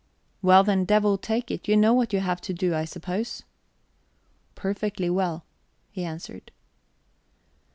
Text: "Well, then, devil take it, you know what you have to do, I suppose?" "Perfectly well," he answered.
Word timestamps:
"Well, 0.41 0.63
then, 0.63 0.83
devil 0.83 1.19
take 1.19 1.51
it, 1.51 1.67
you 1.67 1.77
know 1.77 1.93
what 1.93 2.11
you 2.11 2.21
have 2.21 2.41
to 2.41 2.55
do, 2.55 2.73
I 2.73 2.85
suppose?" 2.85 3.43
"Perfectly 4.55 5.11
well," 5.11 5.43
he 5.91 6.03
answered. 6.03 6.49